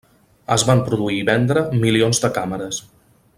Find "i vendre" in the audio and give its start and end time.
1.23-1.65